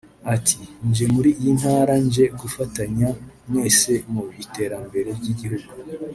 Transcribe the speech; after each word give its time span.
Ati 0.35 0.59
“Nje 0.87 1.05
muri 1.13 1.29
iyi 1.39 1.51
ntara 1.59 1.93
nje 2.05 2.25
gufatanya 2.39 3.09
mwese 3.49 3.91
mu 4.11 4.23
iterambere 4.43 5.09
ry’igihugu 5.17 5.69